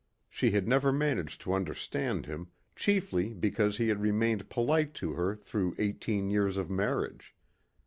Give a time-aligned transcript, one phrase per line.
[0.31, 5.35] She had never managed to understand him, chiefly because he had remained polite to her
[5.35, 7.35] through eighteen years of marriage.